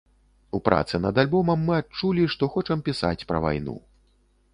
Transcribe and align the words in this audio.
У 0.59 0.59
працы 0.69 0.95
над 1.01 1.19
альбомам 1.23 1.61
мы 1.67 1.75
адчулі, 1.81 2.23
што 2.37 2.49
хочам 2.55 2.81
пісаць 2.87 3.27
пра 3.33 3.43
вайну. 3.45 3.77